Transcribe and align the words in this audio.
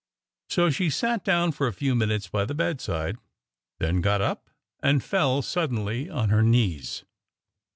So 0.49 0.71
she 0.71 0.89
sat 0.89 1.23
down 1.23 1.51
for 1.51 1.67
a 1.67 1.73
few 1.73 1.93
minutes 1.93 2.27
by 2.27 2.45
the 2.45 2.55
bedside, 2.55 3.17
then 3.77 4.01
got 4.01 4.19
up, 4.19 4.49
and 4.81 5.03
fell 5.03 5.43
suddenly 5.43 6.09
on 6.09 6.29
her 6.29 6.41
knees. 6.41 7.05